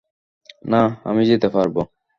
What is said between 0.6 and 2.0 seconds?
না, আমি যেতে পারবো।